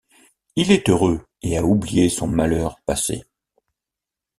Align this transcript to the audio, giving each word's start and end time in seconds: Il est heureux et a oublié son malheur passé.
Il 0.55 0.71
est 0.71 0.89
heureux 0.89 1.27
et 1.43 1.59
a 1.59 1.63
oublié 1.63 2.09
son 2.09 2.25
malheur 2.25 2.81
passé. 2.87 3.23